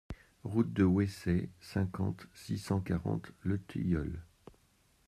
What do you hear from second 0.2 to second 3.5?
Route de Houessey, cinquante, six cent quarante